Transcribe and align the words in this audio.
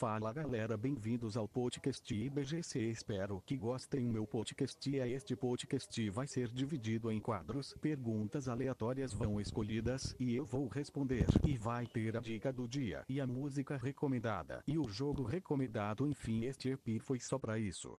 Fala 0.00 0.32
galera, 0.32 0.78
bem-vindos 0.78 1.36
ao 1.36 1.46
podcast 1.46 2.14
IBGC. 2.14 2.80
Espero 2.88 3.42
que 3.44 3.54
gostem. 3.54 4.08
Meu 4.08 4.26
podcast 4.26 4.98
é 4.98 5.06
este 5.06 5.36
podcast 5.36 6.08
vai 6.08 6.26
ser 6.26 6.48
dividido 6.48 7.12
em 7.12 7.20
quadros. 7.20 7.74
Perguntas 7.82 8.48
aleatórias 8.48 9.12
vão 9.12 9.38
escolhidas 9.38 10.16
e 10.18 10.34
eu 10.34 10.46
vou 10.46 10.68
responder. 10.68 11.26
E 11.46 11.58
vai 11.58 11.86
ter 11.86 12.16
a 12.16 12.20
dica 12.20 12.50
do 12.50 12.66
dia 12.66 13.04
e 13.10 13.20
a 13.20 13.26
música 13.26 13.76
recomendada 13.76 14.64
e 14.66 14.78
o 14.78 14.88
jogo 14.88 15.22
recomendado. 15.22 16.08
Enfim, 16.08 16.46
este 16.46 16.70
EP 16.70 16.98
foi 17.02 17.20
só 17.20 17.38
para 17.38 17.58
isso. 17.58 17.98